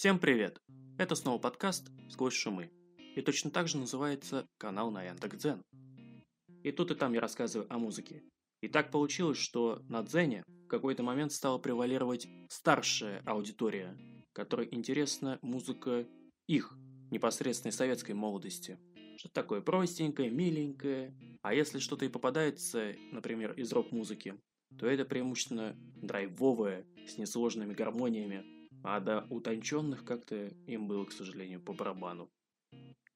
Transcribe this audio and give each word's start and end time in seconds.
Всем 0.00 0.18
привет! 0.18 0.62
Это 0.96 1.14
снова 1.14 1.38
подкаст 1.38 1.90
«Сквозь 2.08 2.32
шумы». 2.32 2.70
И 3.16 3.20
точно 3.20 3.50
так 3.50 3.68
же 3.68 3.76
называется 3.76 4.48
канал 4.56 4.90
на 4.90 5.02
Яндекс.Дзен. 5.04 5.60
И 6.62 6.72
тут 6.72 6.90
и 6.90 6.94
там 6.94 7.12
я 7.12 7.20
рассказываю 7.20 7.70
о 7.70 7.76
музыке. 7.76 8.22
И 8.62 8.68
так 8.68 8.90
получилось, 8.90 9.36
что 9.36 9.82
на 9.90 10.02
Дзене 10.02 10.42
в 10.46 10.68
какой-то 10.68 11.02
момент 11.02 11.32
стала 11.32 11.58
превалировать 11.58 12.26
старшая 12.48 13.22
аудитория, 13.26 13.94
которой 14.32 14.68
интересна 14.70 15.38
музыка 15.42 16.08
их, 16.46 16.74
непосредственной 17.10 17.72
советской 17.72 18.12
молодости. 18.12 18.78
Что-то 19.18 19.34
такое 19.34 19.60
простенькое, 19.60 20.30
миленькое. 20.30 21.14
А 21.42 21.52
если 21.52 21.78
что-то 21.78 22.06
и 22.06 22.08
попадается, 22.08 22.94
например, 23.12 23.52
из 23.52 23.70
рок-музыки, 23.70 24.40
то 24.78 24.86
это 24.86 25.04
преимущественно 25.04 25.76
драйвовое, 25.76 26.86
с 27.06 27.18
несложными 27.18 27.74
гармониями, 27.74 28.59
а 28.82 29.00
до 29.00 29.26
утонченных 29.30 30.04
как-то 30.04 30.48
им 30.66 30.86
было, 30.88 31.04
к 31.04 31.12
сожалению, 31.12 31.60
по 31.60 31.72
барабану. 31.72 32.30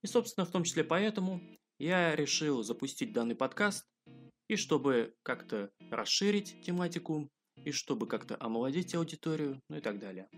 И, 0.03 0.07
собственно, 0.07 0.45
в 0.45 0.51
том 0.51 0.65
числе 0.65 0.85
поэтому 0.85 1.41
я 1.79 2.15
решил 2.15 2.63
запустить 2.63 3.13
данный 3.13 3.35
подкаст, 3.35 3.85
и 4.49 4.57
чтобы 4.57 5.15
как-то 5.23 5.71
расширить 5.91 6.63
тематику, 6.63 7.29
и 7.65 7.73
чтобы 7.73 8.07
как-то 8.07 8.37
омолодить 8.39 8.95
аудиторию, 8.95 9.61
ну 9.69 9.77
и 9.77 9.81
так 9.81 9.99
далее. 9.99 10.29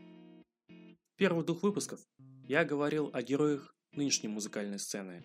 В 0.68 1.18
первых 1.18 1.46
двух 1.46 1.62
выпусках 1.62 2.00
я 2.46 2.64
говорил 2.64 3.10
о 3.12 3.22
героях 3.22 3.74
нынешней 3.92 4.28
музыкальной 4.28 4.78
сцены. 4.78 5.24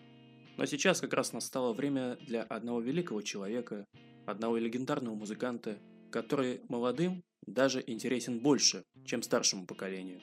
Но 0.56 0.66
сейчас 0.66 1.00
как 1.00 1.12
раз 1.12 1.32
настало 1.32 1.72
время 1.72 2.16
для 2.16 2.42
одного 2.42 2.80
великого 2.80 3.22
человека, 3.22 3.84
одного 4.26 4.56
легендарного 4.56 5.14
музыканта, 5.14 5.78
который 6.12 6.60
молодым 6.68 7.24
даже 7.46 7.82
интересен 7.84 8.38
больше, 8.38 8.84
чем 9.04 9.22
старшему 9.22 9.66
поколению. 9.66 10.20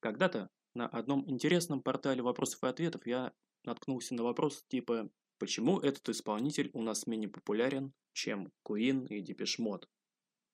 Когда-то 0.00 0.48
на 0.74 0.86
одном 0.86 1.28
интересном 1.28 1.82
портале 1.82 2.22
вопросов 2.22 2.62
и 2.62 2.66
ответов 2.68 3.06
я 3.06 3.32
наткнулся 3.64 4.14
на 4.14 4.22
вопрос 4.22 4.64
типа 4.68 5.10
«Почему 5.38 5.80
этот 5.80 6.08
исполнитель 6.10 6.70
у 6.74 6.82
нас 6.82 7.06
менее 7.06 7.28
популярен, 7.28 7.92
чем 8.12 8.52
Queen 8.64 9.08
и 9.08 9.20
Mode?» 9.22 9.86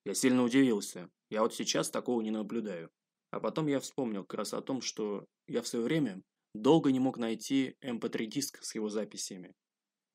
Я 0.05 0.15
сильно 0.15 0.43
удивился. 0.43 1.11
Я 1.31 1.43
вот 1.43 1.55
сейчас 1.55 1.91
такого 1.91 2.21
не 2.23 2.31
наблюдаю. 2.31 2.91
А 3.33 3.41
потом 3.41 3.67
я 3.67 3.81
вспомнил 3.81 4.25
как 4.25 4.39
раз 4.39 4.55
о 4.55 4.63
том, 4.63 4.81
что 4.81 5.27
я 5.49 5.63
в 5.63 5.67
свое 5.67 5.85
время 5.85 6.23
долго 6.55 6.93
не 6.93 7.01
мог 7.01 7.19
найти 7.19 7.77
MP3-диск 7.83 8.63
с 8.63 8.75
его 8.77 8.89
записями. 8.89 9.53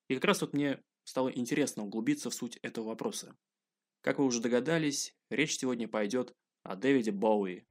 И 0.07 0.15
как 0.15 0.25
раз 0.25 0.41
вот 0.41 0.53
мне 0.53 0.81
стало 1.11 1.27
интересно 1.27 1.83
углубиться 1.83 2.29
в 2.29 2.33
суть 2.33 2.57
этого 2.61 2.85
вопроса. 2.85 3.35
Как 3.99 4.17
вы 4.17 4.25
уже 4.25 4.39
догадались, 4.39 5.13
речь 5.29 5.57
сегодня 5.57 5.89
пойдет 5.89 6.33
о 6.63 6.77
Дэвиде 6.77 7.11
Боуи. 7.11 7.65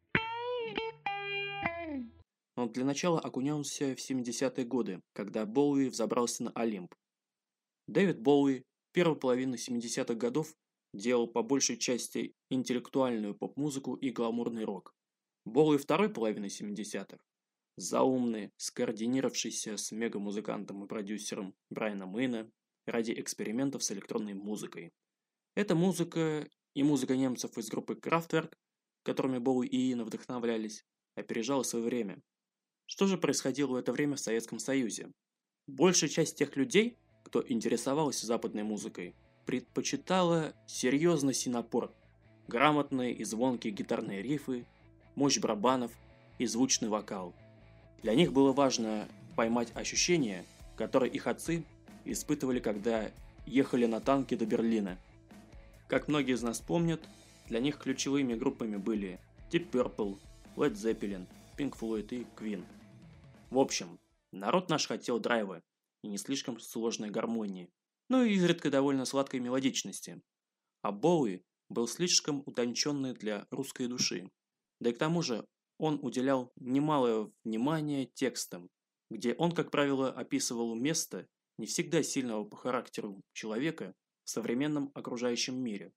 Но 2.55 2.69
для 2.69 2.85
начала 2.85 3.19
окунемся 3.19 3.97
в 3.97 3.99
70-е 3.99 4.67
годы, 4.67 5.01
когда 5.15 5.47
Боуи 5.47 5.89
взобрался 5.89 6.43
на 6.45 6.51
Олимп. 6.51 6.95
Дэвид 7.87 8.21
Боуи 8.21 8.63
первой 8.93 9.17
половины 9.17 9.55
70-х 9.55 10.15
годов 10.17 10.55
делал 10.93 11.27
по 11.27 11.43
большей 11.43 11.79
части 11.79 12.35
интеллектуальную 12.51 13.35
поп-музыку 13.35 13.95
и 13.95 14.11
гламурный 14.11 14.65
рок. 14.65 14.93
Боуи 15.47 15.79
второй 15.79 16.11
половины 16.11 16.47
70-х 16.47 17.17
заумный, 17.79 18.51
скоординировавшийся 18.59 19.79
с 19.79 19.93
мега-музыкантом 19.93 20.85
и 20.85 20.87
продюсером 20.87 21.55
Брайаном 21.71 22.11
Мэйна 22.11 22.51
ради 22.91 23.13
экспериментов 23.13 23.83
с 23.83 23.91
электронной 23.93 24.35
музыкой. 24.35 24.93
Эта 25.55 25.75
музыка 25.75 26.49
и 26.75 26.83
музыка 26.83 27.17
немцев 27.17 27.57
из 27.59 27.69
группы 27.69 27.95
Kraftwerk, 27.95 28.55
которыми 29.03 29.39
Боуи 29.39 29.67
и 29.67 29.77
Иена 29.77 30.05
вдохновлялись, 30.05 30.85
опережала 31.15 31.63
свое 31.63 31.85
время. 31.85 32.23
Что 32.87 33.07
же 33.07 33.19
происходило 33.19 33.73
в 33.73 33.77
это 33.77 33.93
время 33.93 34.17
в 34.17 34.21
Советском 34.21 34.59
Союзе? 34.59 35.13
Большая 35.67 36.11
часть 36.11 36.37
тех 36.37 36.57
людей, 36.57 36.99
кто 37.25 37.45
интересовался 37.47 38.27
западной 38.27 38.63
музыкой, 38.63 39.15
предпочитала 39.47 40.55
серьезный 40.67 41.35
синапор, 41.35 41.93
грамотные 42.49 43.15
и 43.15 43.25
звонкие 43.25 43.73
гитарные 43.73 44.23
рифы, 44.23 44.67
мощь 45.15 45.39
барабанов 45.39 45.93
и 46.39 46.47
звучный 46.47 46.89
вокал. 46.89 47.35
Для 48.03 48.15
них 48.15 48.33
было 48.33 48.53
важно 48.53 49.09
поймать 49.37 49.71
ощущения, 49.75 50.45
которые 50.77 51.13
их 51.13 51.27
отцы 51.27 51.65
испытывали, 52.05 52.61
когда 52.61 53.11
ехали 53.47 53.87
на 53.87 54.01
танке 54.01 54.37
до 54.37 54.47
Берлина. 54.47 54.99
Как 55.89 56.09
многие 56.09 56.35
из 56.35 56.43
нас 56.43 56.61
помнят, 56.61 57.01
для 57.49 57.61
них 57.61 57.79
ключевыми 57.79 58.35
группами 58.35 58.77
были 58.77 59.21
Deep 59.51 59.71
Purple, 59.71 60.19
Led 60.57 60.73
Zeppelin, 60.75 61.27
Pink 61.57 61.77
Floyd 61.79 62.09
и 62.11 62.27
Queen. 62.37 62.65
В 63.51 63.59
общем, 63.59 63.99
народ 64.33 64.69
наш 64.69 64.87
хотел 64.87 65.19
драйва 65.19 65.63
и 66.03 66.09
не 66.09 66.19
слишком 66.19 66.61
сложной 66.61 67.11
гармонии, 67.11 67.69
но 68.09 68.23
и 68.23 68.35
изредка 68.35 68.71
довольно 68.71 69.05
сладкой 69.05 69.41
мелодичности. 69.41 70.23
А 70.83 70.93
Боуи 70.93 71.43
был 71.69 71.89
слишком 71.89 72.43
утонченный 72.47 73.15
для 73.15 73.47
русской 73.51 73.87
души. 73.87 74.31
Да 74.81 74.91
и 74.91 74.93
к 74.93 74.99
тому 74.99 75.23
же 75.23 75.45
он 75.79 75.99
уделял 76.03 76.53
немалое 76.57 77.31
внимание 77.45 78.07
текстам, 78.07 78.69
где 79.11 79.35
он, 79.35 79.53
как 79.53 79.71
правило, 79.71 80.11
описывал 80.11 80.75
место 80.75 81.27
не 81.61 81.67
всегда 81.67 82.03
сильного 82.03 82.45
по 82.45 82.57
характеру 82.57 83.23
человека 83.35 83.95
в 84.25 84.31
современном 84.31 84.91
окружающем 84.95 85.63
мире. 85.63 85.93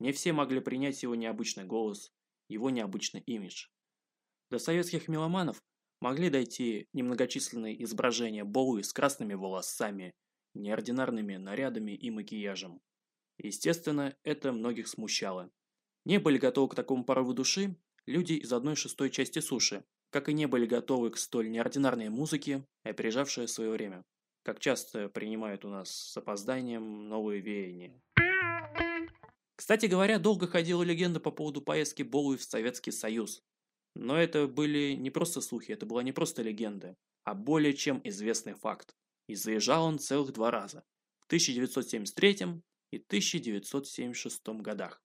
Не 0.00 0.10
все 0.10 0.32
могли 0.32 0.58
принять 0.58 1.02
его 1.04 1.14
необычный 1.14 1.64
голос, 1.64 2.12
его 2.48 2.70
необычный 2.70 3.20
имидж. 3.20 3.68
До 4.50 4.58
советских 4.58 5.06
меломанов 5.06 5.62
могли 6.00 6.28
дойти 6.28 6.88
немногочисленные 6.92 7.80
изображения 7.84 8.42
Боуи 8.42 8.82
с 8.82 8.92
красными 8.92 9.34
волосами, 9.34 10.12
неординарными 10.54 11.36
нарядами 11.36 11.92
и 11.92 12.10
макияжем. 12.10 12.80
Естественно, 13.38 14.16
это 14.24 14.52
многих 14.52 14.88
смущало. 14.88 15.52
Не 16.04 16.18
были 16.18 16.38
готовы 16.38 16.68
к 16.70 16.74
такому 16.74 17.04
порыву 17.04 17.32
души 17.32 17.76
люди 18.06 18.32
из 18.32 18.52
одной 18.52 18.74
шестой 18.74 19.10
части 19.10 19.38
суши, 19.38 19.84
как 20.10 20.28
и 20.28 20.32
не 20.32 20.46
были 20.46 20.66
готовы 20.66 21.10
к 21.10 21.16
столь 21.16 21.50
неординарной 21.50 22.08
музыке, 22.08 22.66
опережавшей 22.82 23.46
свое 23.46 23.70
время 23.70 24.04
как 24.46 24.60
часто 24.60 25.08
принимают 25.08 25.64
у 25.64 25.68
нас 25.68 25.90
с 25.90 26.16
опозданием 26.16 27.08
новые 27.08 27.40
веяния. 27.40 28.00
Кстати 29.56 29.86
говоря, 29.86 30.20
долго 30.20 30.46
ходила 30.46 30.84
легенда 30.84 31.18
по 31.18 31.32
поводу 31.32 31.60
поездки 31.60 32.04
Болуи 32.04 32.36
в 32.36 32.44
Советский 32.44 32.92
Союз. 32.92 33.42
Но 33.96 34.16
это 34.16 34.46
были 34.46 34.92
не 34.92 35.10
просто 35.10 35.40
слухи, 35.40 35.72
это 35.72 35.84
была 35.84 36.04
не 36.04 36.12
просто 36.12 36.42
легенда, 36.42 36.96
а 37.24 37.34
более 37.34 37.74
чем 37.74 38.00
известный 38.04 38.54
факт. 38.54 38.94
И 39.26 39.34
заезжал 39.34 39.84
он 39.84 39.98
целых 39.98 40.32
два 40.32 40.52
раза. 40.52 40.84
В 41.18 41.26
1973 41.26 42.62
и 42.92 42.98
1976 42.98 44.46
годах. 44.60 45.02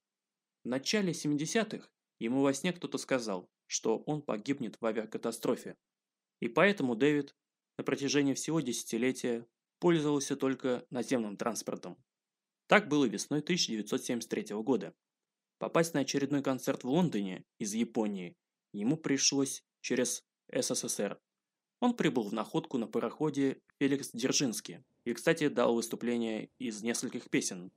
В 0.63 0.67
начале 0.67 1.13
70-х 1.13 1.89
ему 2.19 2.43
во 2.43 2.53
сне 2.53 2.73
кто-то 2.73 2.99
сказал, 2.99 3.49
что 3.65 3.97
он 4.05 4.21
погибнет 4.21 4.79
в 4.79 4.85
авиакатастрофе. 4.85 5.77
И 6.41 6.47
поэтому 6.47 6.95
Дэвид 6.95 7.35
на 7.77 7.83
протяжении 7.83 8.33
всего 8.33 8.59
десятилетия 8.59 9.45
пользовался 9.79 10.35
только 10.35 10.85
наземным 10.89 11.37
транспортом. 11.37 11.97
Так 12.67 12.87
было 12.87 13.05
весной 13.05 13.39
1973 13.39 14.55
года. 14.61 14.93
Попасть 15.57 15.93
на 15.93 16.01
очередной 16.01 16.41
концерт 16.41 16.83
в 16.83 16.89
Лондоне 16.89 17.43
из 17.59 17.73
Японии 17.73 18.37
ему 18.73 18.97
пришлось 18.97 19.63
через 19.81 20.23
СССР. 20.53 21.19
Он 21.79 21.95
прибыл 21.95 22.23
в 22.23 22.33
находку 22.33 22.77
на 22.77 22.87
пароходе 22.87 23.59
Феликс 23.79 24.11
Дзержинский 24.11 24.83
и, 25.03 25.13
кстати, 25.13 25.47
дал 25.47 25.73
выступление 25.73 26.49
из 26.59 26.83
нескольких 26.83 27.29
песен. 27.29 27.71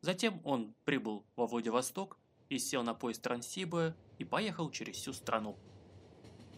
Затем 0.00 0.40
он 0.44 0.74
прибыл 0.84 1.26
во 1.36 1.46
Владивосток 1.46 2.18
и 2.48 2.58
сел 2.58 2.82
на 2.82 2.94
поезд 2.94 3.22
Транссиба 3.22 3.94
и 4.18 4.24
поехал 4.24 4.70
через 4.70 4.96
всю 4.96 5.12
страну. 5.12 5.58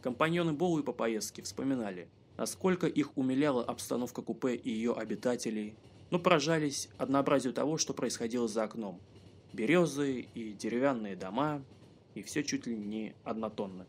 Компаньоны 0.00 0.52
Боуи 0.52 0.82
по 0.82 0.92
поездке 0.92 1.42
вспоминали– 1.42 2.08
насколько 2.42 2.88
их 2.88 3.16
умиляла 3.16 3.62
обстановка 3.62 4.20
купе 4.20 4.56
и 4.56 4.68
ее 4.68 4.94
обитателей, 4.94 5.76
но 6.10 6.18
поражались 6.18 6.88
однообразию 6.98 7.52
того, 7.52 7.78
что 7.78 7.94
происходило 7.94 8.48
за 8.48 8.64
окном. 8.64 9.00
Березы 9.52 10.22
и 10.34 10.52
деревянные 10.52 11.14
дома, 11.14 11.64
и 12.16 12.22
все 12.24 12.42
чуть 12.42 12.66
ли 12.66 12.76
не 12.76 13.14
однотонно. 13.22 13.86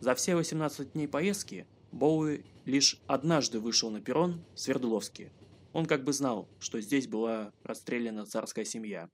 За 0.00 0.16
все 0.16 0.34
18 0.34 0.94
дней 0.94 1.06
поездки 1.06 1.68
Боуи 1.92 2.42
лишь 2.64 3.00
однажды 3.06 3.60
вышел 3.60 3.92
на 3.92 4.00
перрон 4.00 4.44
в 4.56 4.58
Свердловске. 4.58 5.30
Он 5.72 5.86
как 5.86 6.02
бы 6.02 6.12
знал, 6.12 6.48
что 6.58 6.80
здесь 6.80 7.06
была 7.06 7.52
расстреляна 7.62 8.26
царская 8.26 8.64
семья. 8.64 9.08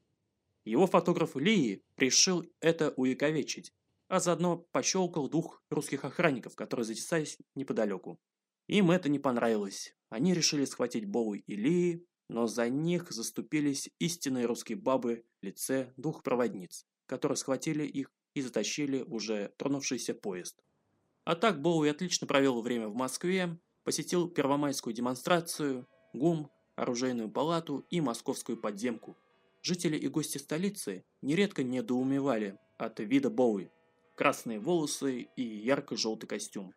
Его 0.64 0.86
фотограф 0.86 1.36
Лии 1.36 1.82
решил 1.98 2.46
это 2.60 2.94
увековечить, 2.96 3.74
а 4.08 4.20
заодно 4.20 4.56
пощелкал 4.72 5.28
двух 5.28 5.62
русских 5.68 6.06
охранников, 6.06 6.56
которые 6.56 6.86
затесались 6.86 7.36
неподалеку. 7.54 8.18
Им 8.68 8.90
это 8.90 9.08
не 9.08 9.18
понравилось. 9.18 9.94
Они 10.10 10.34
решили 10.34 10.64
схватить 10.66 11.06
Боуи 11.06 11.42
и 11.46 11.56
Лии, 11.56 12.06
но 12.28 12.46
за 12.46 12.68
них 12.68 13.10
заступились 13.10 13.90
истинные 13.98 14.44
русские 14.44 14.76
бабы 14.76 15.24
в 15.40 15.44
лице 15.44 15.92
двух 15.96 16.22
проводниц, 16.22 16.86
которые 17.06 17.36
схватили 17.36 17.84
их 17.84 18.12
и 18.34 18.42
затащили 18.42 19.02
уже 19.02 19.52
тронувшийся 19.56 20.14
поезд. 20.14 20.62
А 21.24 21.34
так 21.34 21.62
Боуи 21.62 21.88
отлично 21.88 22.26
провел 22.26 22.60
время 22.60 22.88
в 22.88 22.94
Москве, 22.94 23.58
посетил 23.84 24.28
первомайскую 24.28 24.94
демонстрацию, 24.94 25.86
ГУМ, 26.12 26.50
оружейную 26.76 27.30
палату 27.30 27.86
и 27.90 28.02
московскую 28.02 28.58
подземку. 28.58 29.16
Жители 29.62 29.96
и 29.96 30.08
гости 30.08 30.38
столицы 30.38 31.04
нередко 31.22 31.62
недоумевали 31.62 32.58
от 32.76 33.00
вида 33.00 33.30
Боуи. 33.30 33.70
Красные 34.14 34.60
волосы 34.60 35.28
и 35.36 35.42
ярко-желтый 35.42 36.28
костюм. 36.28 36.74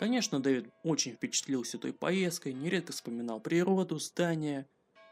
Конечно, 0.00 0.40
Дэвид 0.40 0.72
очень 0.82 1.12
впечатлился 1.12 1.76
той 1.76 1.92
поездкой, 1.92 2.54
нередко 2.54 2.90
вспоминал 2.90 3.38
природу, 3.38 3.98
здания, 3.98 4.66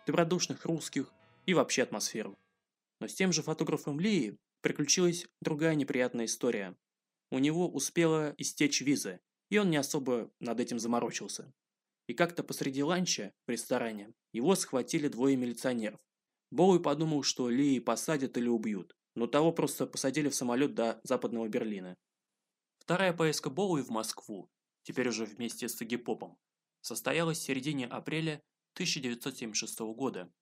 добродушных 0.06 0.64
русских 0.64 1.12
и 1.44 1.52
вообще 1.52 1.82
атмосферу. 1.82 2.38
Но 2.98 3.06
с 3.06 3.12
тем 3.12 3.30
же 3.30 3.42
фотографом 3.42 4.00
Лии 4.00 4.38
приключилась 4.62 5.26
другая 5.42 5.74
неприятная 5.74 6.24
история. 6.24 6.74
У 7.30 7.38
него 7.38 7.68
успела 7.68 8.32
истечь 8.38 8.80
виза, 8.80 9.20
и 9.50 9.58
он 9.58 9.68
не 9.68 9.76
особо 9.76 10.30
над 10.40 10.58
этим 10.58 10.78
заморочился. 10.78 11.52
И 12.06 12.14
как-то 12.14 12.42
посреди 12.42 12.82
ланча 12.82 13.34
в 13.46 13.50
ресторане 13.50 14.14
его 14.32 14.54
схватили 14.54 15.08
двое 15.08 15.36
милиционеров. 15.36 16.00
Боуи 16.50 16.78
подумал, 16.78 17.24
что 17.24 17.50
Лии 17.50 17.78
посадят 17.78 18.38
или 18.38 18.48
убьют, 18.48 18.96
но 19.14 19.26
того 19.26 19.52
просто 19.52 19.86
посадили 19.86 20.30
в 20.30 20.34
самолет 20.34 20.74
до 20.74 20.98
западного 21.04 21.46
Берлина. 21.46 21.94
Вторая 22.78 23.12
поездка 23.12 23.50
Боуи 23.50 23.82
в 23.82 23.90
Москву 23.90 24.48
теперь 24.88 25.08
уже 25.08 25.26
вместе 25.26 25.68
с 25.68 25.82
Игги 25.82 25.96
Попом, 25.96 26.38
состоялась 26.80 27.36
в 27.36 27.42
середине 27.42 27.86
апреля 27.86 28.40
1976 28.72 29.80
года. 29.94 30.32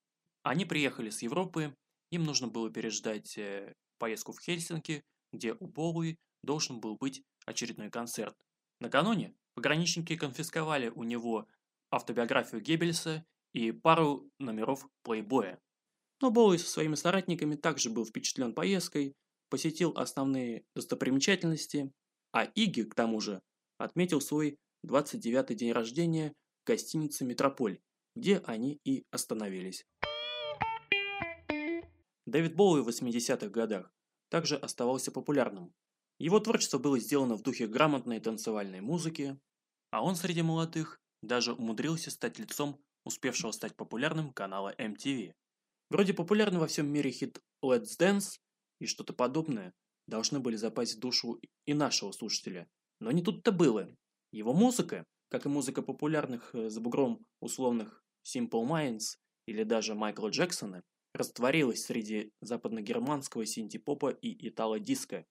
Они 0.44 0.64
приехали 0.64 1.10
с 1.10 1.22
Европы, 1.22 1.74
им 2.12 2.22
нужно 2.22 2.46
было 2.46 2.70
переждать 2.70 3.36
э, 3.38 3.74
поездку 3.98 4.30
в 4.30 4.40
Хельсинки, 4.40 5.02
где 5.32 5.54
у 5.54 5.66
Боуи 5.66 6.14
должен 6.44 6.78
был 6.78 6.96
быть 6.96 7.24
очередной 7.44 7.90
концерт. 7.90 8.36
Накануне 8.78 9.34
пограничники 9.54 10.14
конфисковали 10.14 10.90
у 10.90 11.02
него 11.02 11.48
автобиографию 11.90 12.60
Геббельса 12.60 13.26
и 13.52 13.72
пару 13.72 14.30
номеров 14.38 14.86
плейбоя. 15.02 15.58
Но 16.20 16.30
Боуи 16.30 16.58
со 16.58 16.68
своими 16.68 16.94
соратниками 16.94 17.56
также 17.56 17.90
был 17.90 18.06
впечатлен 18.06 18.54
поездкой, 18.54 19.16
посетил 19.48 19.92
основные 19.96 20.64
достопримечательности, 20.76 21.92
а 22.30 22.44
Иги, 22.44 22.82
к 22.82 22.94
тому 22.94 23.20
же, 23.20 23.42
отметил 23.78 24.20
свой 24.20 24.58
29-й 24.86 25.54
день 25.54 25.72
рождения 25.72 26.32
в 26.62 26.66
гостинице 26.66 27.24
«Метрополь», 27.24 27.80
где 28.14 28.38
они 28.38 28.80
и 28.84 29.04
остановились. 29.10 29.84
Дэвид 32.26 32.56
Боуи 32.56 32.82
в 32.82 32.88
80-х 32.88 33.48
годах 33.48 33.92
также 34.28 34.56
оставался 34.56 35.12
популярным. 35.12 35.72
Его 36.18 36.40
творчество 36.40 36.78
было 36.78 36.98
сделано 36.98 37.36
в 37.36 37.42
духе 37.42 37.66
грамотной 37.66 38.20
танцевальной 38.20 38.80
музыки, 38.80 39.38
а 39.90 40.02
он 40.02 40.16
среди 40.16 40.42
молодых 40.42 41.00
даже 41.22 41.52
умудрился 41.52 42.10
стать 42.10 42.38
лицом 42.38 42.80
успевшего 43.04 43.52
стать 43.52 43.76
популярным 43.76 44.32
канала 44.32 44.74
MTV. 44.76 45.32
Вроде 45.90 46.12
популярный 46.12 46.58
во 46.58 46.66
всем 46.66 46.88
мире 46.88 47.12
хит 47.12 47.40
Let's 47.64 47.96
Dance 47.98 48.40
и 48.80 48.86
что-то 48.86 49.12
подобное 49.12 49.72
должны 50.08 50.40
были 50.40 50.56
запасть 50.56 50.96
в 50.96 50.98
душу 50.98 51.40
и 51.64 51.74
нашего 51.74 52.10
слушателя, 52.12 52.68
но 53.00 53.10
не 53.10 53.22
тут-то 53.22 53.52
было. 53.52 53.88
Его 54.32 54.52
музыка, 54.52 55.04
как 55.28 55.46
и 55.46 55.48
музыка 55.48 55.82
популярных 55.82 56.54
э, 56.54 56.68
за 56.68 56.80
бугром 56.80 57.24
условных 57.40 58.04
Simple 58.24 58.66
Minds 58.66 59.16
или 59.46 59.62
даже 59.62 59.94
Майкла 59.94 60.28
Джексона, 60.28 60.82
растворилась 61.14 61.84
среди 61.84 62.32
западногерманского 62.40 63.46
синти-попа 63.46 64.10
и 64.10 64.48
итало-диско. 64.48 65.24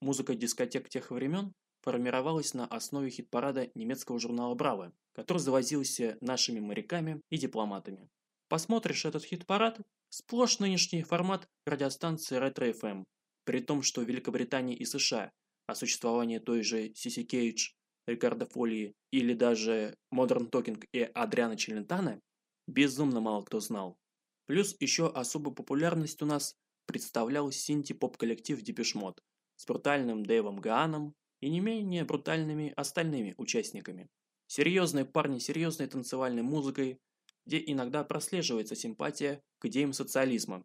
Музыка 0.00 0.34
дискотек 0.34 0.88
тех 0.88 1.10
времен 1.10 1.54
формировалась 1.82 2.54
на 2.54 2.66
основе 2.66 3.10
хит-парада 3.10 3.70
немецкого 3.74 4.18
журнала 4.18 4.54
«Браво», 4.54 4.92
который 5.12 5.38
завозился 5.38 6.16
нашими 6.20 6.60
моряками 6.60 7.20
и 7.30 7.36
дипломатами. 7.36 8.08
Посмотришь 8.48 9.04
этот 9.04 9.24
хит-парад– 9.24 9.80
сплошь 10.10 10.60
нынешний 10.60 11.02
формат 11.02 11.48
радиостанции 11.66 12.36
Ретро-ФМ, 12.36 13.04
при 13.44 13.60
том, 13.60 13.82
что 13.82 14.00
в 14.00 14.04
Великобритании 14.04 14.76
и 14.76 14.84
США 14.84 15.32
о 15.66 15.74
существовании 15.74 16.38
той 16.38 16.62
же 16.62 16.92
Сиси 16.94 17.22
Кейдж, 17.22 17.70
Рикардо 18.06 18.46
Фолии 18.46 18.94
или 19.10 19.34
даже 19.34 19.96
Modern 20.12 20.50
Talking 20.50 20.84
и 20.92 21.00
Адриана 21.00 21.56
Челентана 21.56 22.20
безумно 22.66 23.20
мало 23.20 23.42
кто 23.42 23.60
знал. 23.60 23.98
Плюс 24.46 24.76
еще 24.80 25.08
особую 25.08 25.54
популярность 25.54 26.20
у 26.22 26.26
нас 26.26 26.54
представлял 26.86 27.50
синти-поп-коллектив 27.50 28.60
Депешмот 28.60 29.22
с 29.56 29.66
брутальным 29.66 30.24
Дэйвом 30.24 30.56
Гааном 30.56 31.14
и 31.40 31.48
не 31.48 31.60
менее 31.60 32.04
брутальными 32.04 32.72
остальными 32.76 33.34
участниками. 33.38 34.08
Серьезные 34.46 35.04
парни 35.04 35.38
с 35.38 35.44
серьезной 35.44 35.88
танцевальной 35.88 36.42
музыкой, 36.42 37.00
где 37.46 37.62
иногда 37.64 38.04
прослеживается 38.04 38.76
симпатия 38.76 39.42
к 39.58 39.66
идеям 39.66 39.92
социализма. 39.92 40.64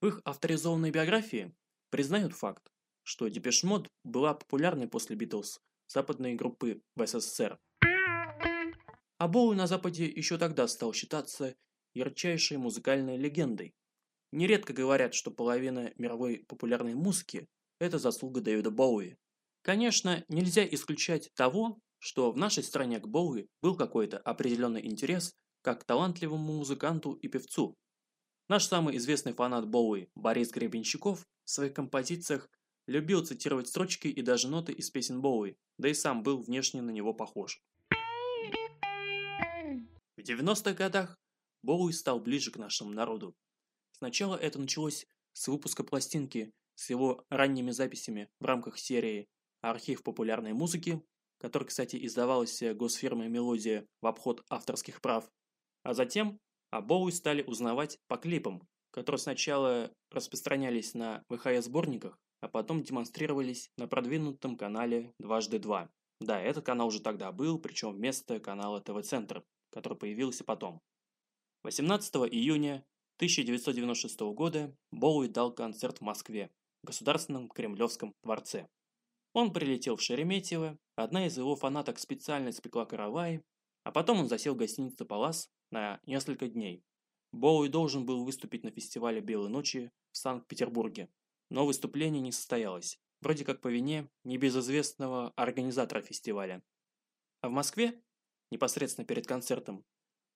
В 0.00 0.06
их 0.06 0.20
авторизованной 0.24 0.90
биографии 0.90 1.54
признают 1.90 2.32
факт, 2.32 2.70
что 3.06 3.28
Depeche 3.28 3.62
Mode 3.62 3.88
была 4.02 4.34
популярной 4.34 4.88
после 4.88 5.14
Битлз 5.14 5.60
западной 5.86 6.34
группы 6.34 6.82
в 6.96 7.06
СССР. 7.06 7.56
А 9.18 9.28
Боуи 9.28 9.54
на 9.54 9.68
Западе 9.68 10.06
еще 10.06 10.38
тогда 10.38 10.66
стал 10.66 10.92
считаться 10.92 11.54
ярчайшей 11.94 12.56
музыкальной 12.56 13.16
легендой. 13.16 13.76
Нередко 14.32 14.72
говорят, 14.72 15.14
что 15.14 15.30
половина 15.30 15.92
мировой 15.96 16.44
популярной 16.48 16.94
музыки– 16.94 17.46
это 17.78 18.00
заслуга 18.00 18.40
Дэвида 18.40 18.72
Боуи. 18.72 19.16
Конечно, 19.62 20.24
нельзя 20.28 20.66
исключать 20.66 21.30
того, 21.34 21.78
что 22.00 22.32
в 22.32 22.36
нашей 22.36 22.64
стране 22.64 22.98
к 22.98 23.06
Боуи 23.06 23.46
был 23.62 23.76
какой-то 23.76 24.18
определенный 24.18 24.84
интерес 24.84 25.32
как 25.62 25.82
к 25.82 25.84
талантливому 25.84 26.54
музыканту 26.54 27.12
и 27.12 27.28
певцу. 27.28 27.76
Наш 28.48 28.66
самый 28.66 28.96
известный 28.96 29.32
фанат 29.32 29.68
Боуи 29.68 30.08
Борис 30.16 30.50
Гребенщиков 30.50 31.24
в 31.44 31.50
своих 31.50 31.72
композициях 31.72 32.48
Любил 32.86 33.24
цитировать 33.26 33.66
строчки 33.66 34.06
и 34.06 34.22
даже 34.22 34.48
ноты 34.48 34.72
из 34.72 34.90
песен 34.90 35.20
Боуи, 35.20 35.56
да 35.76 35.88
и 35.88 35.94
сам 35.94 36.22
был 36.22 36.38
внешне 36.38 36.82
на 36.82 36.90
него 36.90 37.12
похож. 37.12 37.60
В 40.16 40.20
90-х 40.20 40.72
годах 40.74 41.18
Боуи 41.62 41.92
стал 41.92 42.20
ближе 42.20 42.52
к 42.52 42.58
нашему 42.58 42.92
народу. 42.92 43.34
Сначала 43.90 44.36
это 44.36 44.60
началось 44.60 45.06
с 45.32 45.48
выпуска 45.48 45.82
пластинки 45.82 46.52
с 46.76 46.90
его 46.90 47.24
ранними 47.28 47.72
записями 47.72 48.28
в 48.38 48.44
рамках 48.44 48.78
серии 48.78 49.26
«Архив 49.62 50.04
популярной 50.04 50.52
музыки», 50.52 51.02
который, 51.38 51.64
кстати, 51.64 51.98
издавалась 52.06 52.62
госфирмой 52.74 53.28
«Мелодия» 53.28 53.86
в 54.00 54.06
обход 54.06 54.44
авторских 54.48 55.00
прав. 55.00 55.28
А 55.82 55.92
затем 55.92 56.38
о 56.70 56.82
Боуи 56.82 57.10
стали 57.10 57.42
узнавать 57.42 57.98
по 58.06 58.16
клипам, 58.16 58.62
которые 58.92 59.18
сначала 59.18 59.92
распространялись 60.10 60.94
на 60.94 61.24
ВХС-сборниках, 61.28 62.16
а 62.46 62.48
потом 62.48 62.84
демонстрировались 62.84 63.72
на 63.76 63.88
продвинутом 63.88 64.56
канале 64.56 65.12
«Дважды 65.18 65.58
два». 65.58 65.90
Да, 66.20 66.40
этот 66.40 66.64
канал 66.64 66.86
уже 66.86 67.00
тогда 67.00 67.32
был, 67.32 67.58
причем 67.58 67.92
вместо 67.92 68.38
канала 68.38 68.80
ТВ-центр, 68.80 69.42
который 69.70 69.98
появился 69.98 70.44
потом. 70.44 70.80
18 71.64 72.14
июня 72.30 72.86
1996 73.16 74.20
года 74.32 74.72
Боуи 74.92 75.26
дал 75.26 75.52
концерт 75.52 75.98
в 75.98 76.02
Москве, 76.02 76.52
в 76.84 76.86
Государственном 76.86 77.48
Кремлевском 77.48 78.14
дворце. 78.22 78.68
Он 79.32 79.52
прилетел 79.52 79.96
в 79.96 80.02
Шереметьево, 80.02 80.78
одна 80.94 81.26
из 81.26 81.36
его 81.36 81.56
фанаток 81.56 81.98
специально 81.98 82.52
спекла 82.52 82.86
каравай, 82.86 83.42
а 83.82 83.90
потом 83.90 84.20
он 84.20 84.28
засел 84.28 84.54
в 84.54 84.58
гостинице 84.58 85.04
«Палас» 85.04 85.50
на 85.72 85.98
несколько 86.06 86.46
дней. 86.46 86.84
Боуи 87.32 87.68
должен 87.68 88.06
был 88.06 88.24
выступить 88.24 88.62
на 88.62 88.70
фестивале 88.70 89.20
«Белой 89.20 89.50
ночи» 89.50 89.90
в 90.12 90.18
Санкт-Петербурге, 90.18 91.08
но 91.50 91.66
выступление 91.66 92.20
не 92.20 92.32
состоялось, 92.32 92.98
вроде 93.20 93.44
как 93.44 93.60
по 93.60 93.68
вине 93.68 94.08
небезызвестного 94.24 95.32
организатора 95.36 96.02
фестиваля. 96.02 96.62
А 97.40 97.48
в 97.48 97.52
Москве, 97.52 98.00
непосредственно 98.50 99.06
перед 99.06 99.26
концертом, 99.26 99.84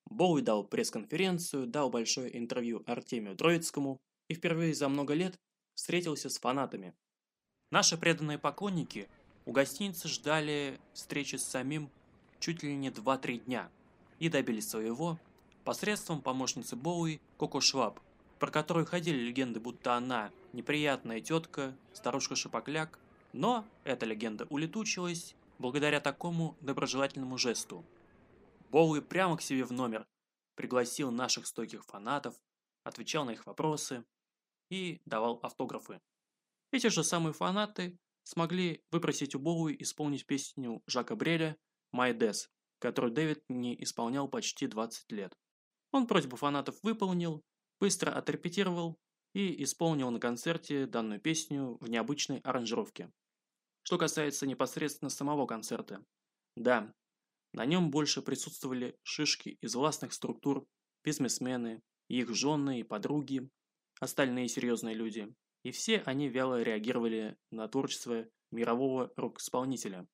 Боуи 0.06 0.42
дал 0.42 0.64
пресс-конференцию, 0.64 1.66
дал 1.66 1.90
большое 1.90 2.36
интервью 2.36 2.82
Артемию 2.86 3.36
Троицкому 3.36 4.00
и 4.28 4.34
впервые 4.34 4.74
за 4.74 4.88
много 4.88 5.14
лет 5.14 5.38
встретился 5.74 6.28
с 6.28 6.38
фанатами. 6.38 6.94
Наши 7.70 7.96
преданные 7.96 8.38
поклонники 8.38 9.08
у 9.46 9.52
гостиницы 9.52 10.08
ждали 10.08 10.80
встречи 10.92 11.36
с 11.36 11.44
самим 11.44 11.90
чуть 12.40 12.62
ли 12.62 12.74
не 12.74 12.90
2-3 12.90 13.44
дня 13.44 13.70
и 14.18 14.28
добились 14.28 14.68
своего 14.68 15.18
посредством 15.64 16.20
помощницы 16.20 16.74
Боуи 16.74 17.20
Коко 17.38 17.60
Шваб, 17.60 18.00
про 18.40 18.50
которую 18.50 18.86
ходили 18.86 19.18
легенды, 19.18 19.60
будто 19.60 19.94
она 19.94 20.32
неприятная 20.54 21.20
тетка, 21.20 21.76
старушка-шипокляк, 21.92 22.98
но 23.34 23.68
эта 23.84 24.06
легенда 24.06 24.46
улетучилась 24.46 25.36
благодаря 25.58 26.00
такому 26.00 26.56
доброжелательному 26.62 27.36
жесту. 27.36 27.84
Боуи 28.70 29.00
прямо 29.00 29.36
к 29.36 29.42
себе 29.42 29.62
в 29.64 29.72
номер 29.72 30.06
пригласил 30.56 31.10
наших 31.10 31.46
стойких 31.46 31.84
фанатов, 31.84 32.34
отвечал 32.82 33.26
на 33.26 33.32
их 33.32 33.44
вопросы 33.44 34.04
и 34.70 35.02
давал 35.04 35.38
автографы. 35.42 36.00
Эти 36.72 36.86
же 36.86 37.04
самые 37.04 37.34
фанаты 37.34 37.98
смогли 38.22 38.82
выпросить 38.90 39.34
у 39.34 39.38
Боуи 39.38 39.76
исполнить 39.80 40.26
песню 40.26 40.82
Жака 40.86 41.14
Бреля 41.14 41.58
«My 41.94 42.16
Death», 42.16 42.48
которую 42.78 43.12
Дэвид 43.12 43.44
не 43.50 43.80
исполнял 43.82 44.28
почти 44.28 44.66
20 44.66 45.12
лет. 45.12 45.36
Он 45.92 46.06
просьбу 46.06 46.36
фанатов 46.36 46.78
выполнил, 46.82 47.44
быстро 47.80 48.12
отрепетировал 48.12 48.98
и 49.32 49.62
исполнил 49.64 50.10
на 50.10 50.20
концерте 50.20 50.86
данную 50.86 51.20
песню 51.20 51.78
в 51.80 51.88
необычной 51.88 52.38
аранжировке. 52.40 53.10
Что 53.82 53.96
касается 53.98 54.46
непосредственно 54.46 55.08
самого 55.08 55.46
концерта. 55.46 56.04
Да, 56.56 56.92
на 57.52 57.64
нем 57.64 57.90
больше 57.90 58.22
присутствовали 58.22 58.96
шишки 59.02 59.58
из 59.60 59.74
властных 59.74 60.12
структур, 60.12 60.66
бизнесмены, 61.02 61.82
их 62.08 62.34
жены 62.34 62.80
и 62.80 62.84
подруги, 62.84 63.48
остальные 63.98 64.48
серьезные 64.48 64.94
люди. 64.94 65.34
И 65.62 65.72
все 65.72 65.98
они 66.06 66.28
вяло 66.28 66.62
реагировали 66.62 67.36
на 67.50 67.66
творчество 67.68 68.26
мирового 68.50 69.12
рок-исполнителя. 69.16 70.06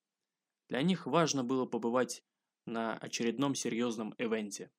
Для 0.69 0.83
них 0.83 1.07
важно 1.07 1.45
было 1.45 1.67
побывать 1.67 2.23
на 2.65 2.97
очередном 2.97 3.55
серьезном 3.55 4.15
эвенте. 4.19 4.71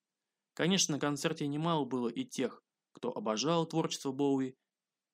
Конечно, 0.54 0.96
на 0.96 1.00
концерте 1.00 1.48
немало 1.48 1.86
было 1.86 2.10
и 2.10 2.26
тех, 2.26 2.64
кто 2.98 3.16
обожал 3.16 3.68
творчество 3.68 4.12
Боуи, 4.12 4.56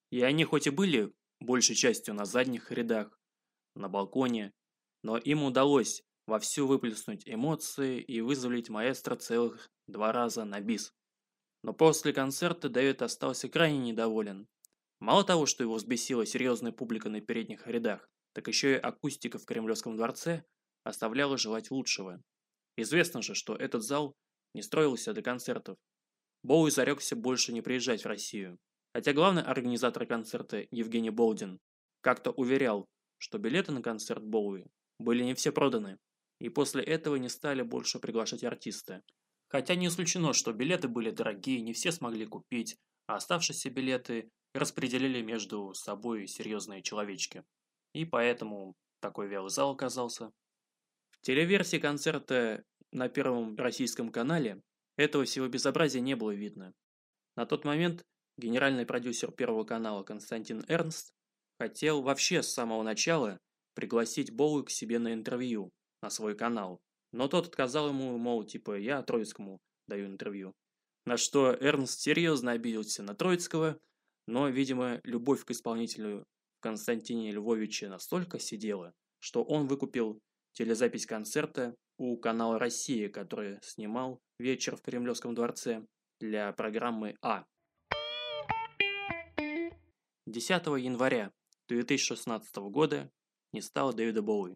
и 0.10 0.22
они 0.22 0.46
хоть 0.46 0.68
и 0.68 0.70
были 0.70 1.14
большей 1.42 1.76
частью 1.76 2.14
на 2.14 2.24
задних 2.24 2.72
рядах, 2.72 3.20
на 3.76 3.90
балконе, 3.90 4.54
но 5.04 5.18
им 5.18 5.44
удалось 5.44 6.02
вовсю 6.26 6.66
выплеснуть 6.66 7.28
эмоции 7.28 8.00
и 8.00 8.22
вызволить 8.22 8.70
маэстро 8.70 9.18
целых 9.18 9.70
два 9.88 10.14
раза 10.14 10.46
на 10.46 10.62
бис. 10.62 10.94
Но 11.62 11.74
после 11.74 12.14
концерта 12.14 12.70
Дэвид 12.70 13.02
остался 13.02 13.50
крайне 13.50 13.80
недоволен. 13.80 14.48
Мало 15.02 15.26
того, 15.26 15.46
что 15.46 15.64
его 15.64 15.76
взбесила 15.76 16.26
серьезная 16.26 16.72
публика 16.72 17.10
на 17.10 17.20
передних 17.20 17.68
рядах, 17.68 18.10
так 18.34 18.48
еще 18.48 18.76
и 18.76 18.80
акустика 18.80 19.38
в 19.38 19.46
Кремлевском 19.46 19.98
дворце 19.98 20.46
оставляла 20.86 21.38
желать 21.38 21.70
лучшего. 21.70 22.22
Известно 22.78 23.22
же, 23.22 23.36
что 23.36 23.56
этот 23.58 23.84
зал 23.84 24.14
не 24.54 24.62
строился 24.62 25.12
для 25.14 25.22
концертов. 25.22 25.78
Боуи 26.44 26.70
зарекся 26.70 27.16
больше 27.16 27.54
не 27.54 27.62
приезжать 27.62 28.04
в 28.04 28.08
Россию. 28.08 28.60
Хотя 28.94 29.14
главный 29.14 29.42
организатор 29.42 30.06
концерта 30.06 30.68
Евгений 30.70 31.10
Болдин 31.10 31.60
как-то 32.02 32.32
уверял, 32.32 32.86
что 33.18 33.40
билеты 33.40 33.72
на 33.72 33.82
концерт 33.82 34.24
Боуи 34.24 34.66
были 35.00 35.24
не 35.24 35.34
все 35.34 35.52
проданы, 35.52 35.98
и 36.40 36.50
после 36.50 36.84
этого 36.84 37.16
не 37.16 37.30
стали 37.30 37.62
больше 37.62 38.00
приглашать 38.00 38.44
артиста. 38.44 39.02
Хотя 39.48 39.76
не 39.76 39.88
исключено, 39.88 40.34
что 40.34 40.52
билеты 40.52 40.88
были 40.88 41.12
дорогие, 41.12 41.62
не 41.62 41.74
все 41.74 41.92
смогли 41.92 42.26
купить, 42.26 42.78
а 43.08 43.16
оставшиеся 43.16 43.70
билеты 43.70 44.30
распределили 44.54 45.22
между 45.22 45.74
собой 45.74 46.28
серьезные 46.28 46.82
человечки. 46.82 47.44
И 47.94 48.06
поэтому 48.06 48.76
такой 49.00 49.28
вялый 49.28 49.50
зал 49.50 49.72
оказался. 49.72 50.32
В 51.12 51.22
телеверсии 51.22 51.78
концерта 51.78 52.64
на 52.92 53.10
Первом 53.10 53.56
российском 53.56 54.12
канале 54.12 54.62
этого 54.98 55.26
всего 55.26 55.48
безобразия 55.48 56.02
не 56.02 56.16
было 56.16 56.32
видно. 56.32 56.74
На 57.36 57.46
тот 57.46 57.66
момент 57.66 58.04
генеральный 58.38 58.86
продюсер 58.86 59.32
Первого 59.32 59.64
канала 59.64 60.04
Константин 60.04 60.64
Эрнст 60.68 61.14
хотел 61.60 62.02
вообще 62.02 62.44
с 62.44 62.54
самого 62.54 62.84
начала 62.84 63.40
пригласить 63.74 64.32
Боуи 64.32 64.64
к 64.64 64.70
себе 64.70 65.00
на 65.00 65.14
интервью 65.14 65.72
на 66.02 66.10
свой 66.10 66.36
канал. 66.36 66.82
Но 67.12 67.28
тот 67.28 67.48
отказал 67.48 67.90
ему, 67.90 68.18
мол, 68.18 68.44
типа, 68.44 68.78
я 68.78 69.02
Троицкому 69.02 69.62
даю 69.88 70.08
интервью. 70.08 70.54
На 71.06 71.18
что 71.18 71.52
Эрнст 71.54 72.00
серьезно 72.00 72.52
обиделся 72.52 73.04
на 73.04 73.16
Троицкого, 73.16 73.80
но, 74.28 74.48
видимо, 74.48 75.02
любовь 75.04 75.44
к 75.44 75.52
исполнителю 75.52 76.26
Константине 76.60 77.32
Львовиче 77.32 77.90
настолько 77.90 78.40
сидела, 78.40 78.94
что 79.20 79.44
он 79.44 79.68
выкупил 79.68 80.22
телезапись 80.54 81.06
концерта 81.06 81.76
у 81.98 82.18
канала 82.18 82.58
«Россия», 82.58 83.10
который 83.10 83.60
снимал 83.62 84.22
вечер 84.44 84.76
в 84.76 84.82
Кремлевском 84.82 85.34
дворце 85.34 85.86
для 86.20 86.52
программы 86.52 87.16
«А». 87.22 87.46
10 90.28 90.66
января 90.84 91.32
2016 91.70 92.56
года 92.70 93.10
не 93.54 93.62
стало 93.62 93.94
Дэвида 93.94 94.22
Боуи, 94.22 94.54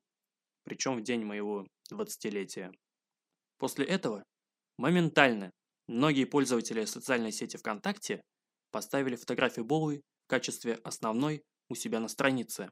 причем 0.66 0.98
в 0.98 1.04
день 1.04 1.24
моего 1.24 1.66
20-летия. 1.90 2.74
После 3.60 3.86
этого 3.86 4.24
моментально 4.78 5.52
многие 5.88 6.26
пользователи 6.26 6.84
социальной 6.84 7.32
сети 7.32 7.56
ВКонтакте 7.56 8.22
поставили 8.72 9.16
фотографию 9.16 9.64
Боуи 9.64 10.02
в 10.26 10.28
качестве 10.28 10.74
основной 10.84 11.44
у 11.70 11.76
себя 11.76 12.02
на 12.02 12.10
странице. 12.10 12.70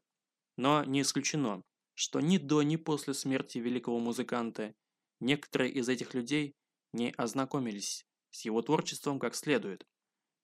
Но 0.57 0.83
не 0.83 1.01
исключено, 1.01 1.61
что 1.93 2.19
ни 2.19 2.37
до, 2.37 2.61
ни 2.61 2.75
после 2.75 3.13
смерти 3.13 3.59
великого 3.59 3.99
музыканта 3.99 4.73
некоторые 5.21 5.71
из 5.71 5.87
этих 5.87 6.13
людей 6.13 6.53
не 6.93 7.11
ознакомились 7.11 8.05
с 8.31 8.45
его 8.45 8.61
творчеством 8.61 9.19
как 9.19 9.35
следует. 9.35 9.85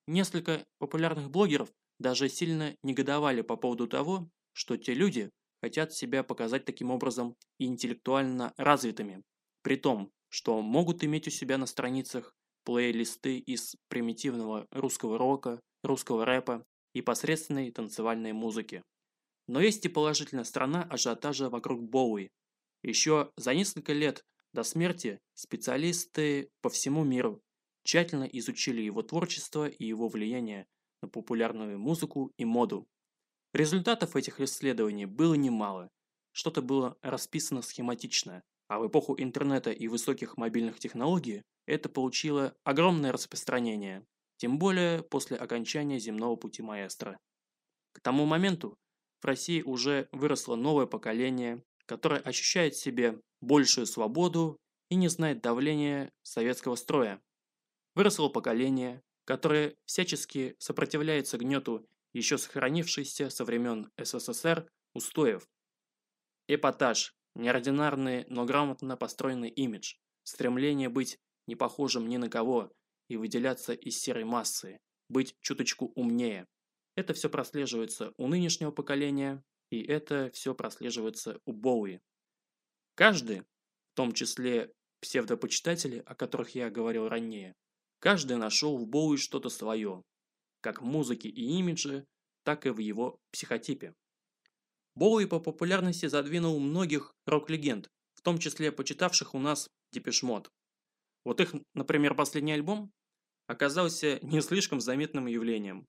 Несколько 0.08 0.66
популярных 0.80 1.30
блогеров 1.30 1.70
даже 2.00 2.30
сильно 2.30 2.76
негодовали 2.84 3.42
по 3.42 3.56
поводу 3.56 3.88
того, 3.88 4.30
что 4.54 4.78
те 4.78 4.94
люди 4.94 5.30
хотят 5.62 5.94
себя 5.94 6.24
показать 6.24 6.66
таким 6.66 6.92
образом 6.92 7.36
интеллектуально 7.60 8.54
развитыми, 8.58 9.24
при 9.62 9.76
том, 9.76 10.12
что 10.30 10.62
могут 10.62 11.04
иметь 11.04 11.28
у 11.28 11.32
себя 11.32 11.58
на 11.58 11.66
страницах 11.66 12.36
плейлисты 12.64 13.38
из 13.38 13.76
примитивного 13.90 14.68
русского 14.72 15.18
рока, 15.18 15.60
русского 15.84 16.26
рэпа 16.26 16.66
и 16.94 17.02
посредственной 17.02 17.72
танцевальной 17.72 18.34
музыки. 18.34 18.84
Но 19.48 19.60
есть 19.62 19.86
и 19.86 19.90
положительная 19.90 20.44
сторона 20.44 20.84
ажиотажа 20.84 21.50
вокруг 21.50 21.84
Боуи. 21.84 22.30
Еще 22.84 23.32
за 23.36 23.54
несколько 23.54 23.94
лет 23.94 24.24
до 24.54 24.64
смерти 24.64 25.20
специалисты 25.34 26.50
по 26.62 26.70
всему 26.70 27.04
миру 27.04 27.42
тщательно 27.84 28.26
изучили 28.26 28.82
его 28.82 29.02
творчество 29.02 29.68
и 29.68 29.86
его 29.86 30.08
влияние 30.08 30.68
на 31.02 31.08
популярную 31.08 31.80
музыку 31.80 32.32
и 32.38 32.46
моду. 32.46 32.88
Результатов 33.54 34.16
этих 34.16 34.40
исследований 34.40 35.06
было 35.06 35.34
немало. 35.34 35.90
Что-то 36.32 36.62
было 36.62 36.98
расписано 37.02 37.62
схематично, 37.62 38.44
а 38.68 38.80
в 38.80 38.88
эпоху 38.88 39.16
интернета 39.18 39.72
и 39.72 39.88
высоких 39.88 40.38
мобильных 40.38 40.80
технологий 40.80 41.44
это 41.66 41.90
получило 41.90 42.56
огромное 42.64 43.12
распространение, 43.12 44.06
тем 44.38 44.58
более 44.58 45.04
после 45.04 45.38
окончания 45.38 46.00
земного 46.00 46.36
пути 46.36 46.62
маэстро. 46.62 47.18
К 47.94 48.00
тому 48.02 48.26
моменту 48.26 48.78
в 49.22 49.26
России 49.26 49.62
уже 49.62 50.08
выросло 50.12 50.56
новое 50.56 50.86
поколение, 50.86 51.64
которое 51.92 52.22
ощущает 52.22 52.74
в 52.74 52.80
себе 52.80 53.20
большую 53.42 53.86
свободу 53.86 54.58
и 54.88 54.96
не 54.96 55.10
знает 55.10 55.42
давления 55.42 56.14
советского 56.24 56.76
строя. 56.78 57.22
Выросло 57.96 58.30
поколение, 58.30 59.04
которое 59.26 59.76
всячески 59.84 60.56
сопротивляется 60.58 61.38
гнету 61.38 61.86
еще 62.14 62.38
сохранившейся 62.38 63.30
со 63.30 63.44
времен 63.44 63.92
СССР 64.02 64.72
устоев. 64.94 65.50
Эпатаж, 66.48 67.14
неординарный, 67.36 68.24
но 68.30 68.46
грамотно 68.46 68.96
построенный 68.96 69.50
имидж, 69.50 69.96
стремление 70.24 70.88
быть 70.88 71.20
не 71.46 71.58
похожим 71.58 72.08
ни 72.08 72.16
на 72.16 72.30
кого 72.30 72.72
и 73.10 73.18
выделяться 73.18 73.74
из 73.74 74.00
серой 74.00 74.24
массы, 74.24 74.80
быть 75.10 75.36
чуточку 75.42 75.92
умнее. 75.96 76.48
Это 76.96 77.14
все 77.14 77.30
прослеживается 77.30 78.14
у 78.16 78.30
нынешнего 78.30 78.72
поколения, 78.72 79.44
и 79.72 79.82
это 79.82 80.30
все 80.34 80.54
прослеживается 80.54 81.40
у 81.46 81.54
Боуи. 81.54 82.02
Каждый, 82.96 83.42
в 83.42 83.96
том 83.96 84.12
числе 84.12 84.72
псевдопочитатели, 85.00 86.04
о 86.06 86.14
которых 86.14 86.54
я 86.54 86.70
говорил 86.70 87.08
ранее, 87.08 87.56
каждый 88.00 88.38
нашел 88.38 88.78
в 88.78 88.86
Боуи 88.86 89.18
что-то 89.18 89.50
свое, 89.50 90.04
как 90.60 90.82
в 90.82 90.86
музыке 90.86 91.30
и 91.30 91.58
имидже, 91.58 92.06
так 92.44 92.66
и 92.66 92.70
в 92.70 92.80
его 92.80 93.20
психотипе. 93.32 93.96
Боуи 94.94 95.26
по 95.26 95.40
популярности 95.40 96.08
задвинул 96.08 96.60
многих 96.60 97.16
рок-легенд, 97.26 97.90
в 98.14 98.22
том 98.22 98.38
числе 98.38 98.72
почитавших 98.72 99.34
у 99.34 99.40
нас 99.40 99.70
Депешмот. 99.94 100.52
Вот 101.24 101.40
их, 101.40 101.54
например, 101.74 102.14
последний 102.14 102.54
альбом 102.54 102.92
оказался 103.48 104.20
не 104.22 104.42
слишком 104.42 104.82
заметным 104.82 105.28
явлением. 105.28 105.88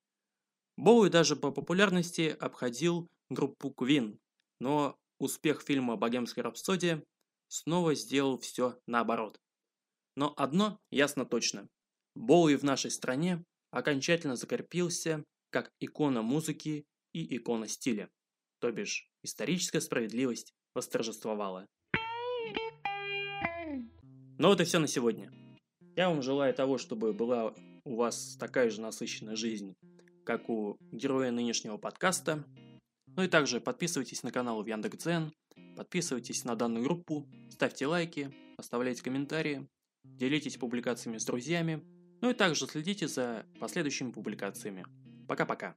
Боуи 0.77 1.11
даже 1.11 1.37
по 1.37 1.51
популярности 1.51 2.37
обходил 2.41 3.11
группу 3.35 3.75
Queen, 3.77 4.19
но 4.61 4.97
успех 5.19 5.63
фильма 5.63 5.97
«Богемская 5.97 6.45
рапсодия» 6.45 7.05
снова 7.49 7.95
сделал 7.95 8.39
все 8.39 8.79
наоборот. 8.87 9.41
Но 10.17 10.35
одно 10.37 10.79
ясно 10.91 11.25
точно. 11.25 11.69
Боуи 12.15 12.57
в 12.57 12.65
нашей 12.65 12.91
стране 12.91 13.45
окончательно 13.71 14.37
закрепился 14.37 15.25
как 15.51 15.71
икона 15.81 16.23
музыки 16.23 16.87
и 17.13 17.37
икона 17.37 17.69
стиля. 17.69 18.11
То 18.61 18.71
бишь, 18.71 19.09
историческая 19.23 19.81
справедливость 19.81 20.53
восторжествовала. 20.75 21.67
Ну 24.39 24.49
вот 24.49 24.61
и 24.61 24.65
все 24.65 24.79
на 24.79 24.87
сегодня. 24.87 25.31
Я 25.95 26.09
вам 26.09 26.23
желаю 26.23 26.55
того, 26.55 26.79
чтобы 26.79 27.13
была 27.13 27.55
у 27.85 27.97
вас 27.97 28.37
такая 28.39 28.71
же 28.71 28.81
насыщенная 28.81 29.37
жизнь, 29.37 29.75
как 30.25 30.49
у 30.49 30.77
героя 30.91 31.31
нынешнего 31.31 31.77
подкаста. 31.77 32.45
Ну 33.17 33.23
и 33.23 33.29
также 33.29 33.61
подписывайтесь 33.61 34.23
на 34.23 34.33
канал 34.33 34.63
в 34.63 34.67
Яндекс.Дзен, 34.67 35.33
подписывайтесь 35.77 36.45
на 36.45 36.57
данную 36.57 36.85
группу, 36.85 37.27
ставьте 37.51 37.87
лайки, 37.87 38.35
оставляйте 38.57 39.03
комментарии, 39.03 39.69
делитесь 40.03 40.57
публикациями 40.57 41.19
с 41.19 41.25
друзьями, 41.25 41.85
ну 42.23 42.31
и 42.31 42.35
также 42.35 42.67
следите 42.67 43.09
за 43.09 43.45
последующими 43.61 44.13
публикациями. 44.13 44.87
Пока-пока. 45.29 45.77